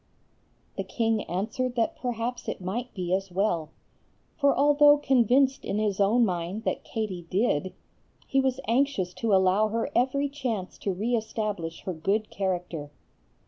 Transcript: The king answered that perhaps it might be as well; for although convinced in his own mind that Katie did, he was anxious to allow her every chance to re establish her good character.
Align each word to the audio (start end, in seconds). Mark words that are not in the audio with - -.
The 0.77 0.83
king 0.83 1.25
answered 1.25 1.75
that 1.75 1.95
perhaps 1.95 2.47
it 2.49 2.59
might 2.59 2.91
be 2.95 3.13
as 3.13 3.31
well; 3.31 3.69
for 4.35 4.57
although 4.57 4.97
convinced 4.97 5.63
in 5.63 5.77
his 5.77 5.99
own 5.99 6.25
mind 6.25 6.63
that 6.63 6.83
Katie 6.83 7.27
did, 7.29 7.75
he 8.25 8.39
was 8.41 8.59
anxious 8.67 9.13
to 9.13 9.31
allow 9.35 9.67
her 9.67 9.91
every 9.95 10.27
chance 10.27 10.79
to 10.79 10.91
re 10.91 11.15
establish 11.15 11.81
her 11.81 11.93
good 11.93 12.31
character. 12.31 12.89